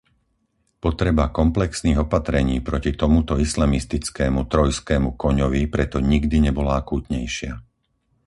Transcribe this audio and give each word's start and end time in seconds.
Potreba 0.83 1.25
komplexných 1.39 1.99
opatrení 2.09 2.57
proti 2.69 2.91
tomuto 3.01 3.33
islamistickému 3.47 4.39
trójskemu 4.51 5.09
koňovi 5.23 5.61
preto 5.73 5.97
nikdy 6.11 6.37
nebola 6.49 6.71
akútnejšia. 6.81 7.53